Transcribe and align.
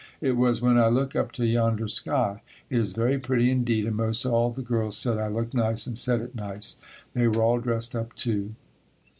It 0.19 0.35
was, 0.35 0.63
'When 0.63 0.79
I 0.79 0.87
look 0.87 1.15
up 1.15 1.31
to 1.33 1.45
yonder 1.45 1.87
sky.' 1.87 2.41
It 2.71 2.79
is 2.79 2.93
very 2.93 3.19
pretty 3.19 3.51
indeed 3.51 3.85
and 3.85 3.95
most 3.95 4.25
all 4.25 4.49
the 4.49 4.63
girls 4.63 4.97
said 4.97 5.19
I 5.19 5.27
looked 5.27 5.53
nice 5.53 5.85
and 5.85 5.95
said 5.95 6.21
it 6.21 6.33
nice. 6.33 6.77
They 7.13 7.27
were 7.27 7.43
all 7.43 7.59
dressed 7.59 7.95
up, 7.95 8.15
too." 8.15 8.55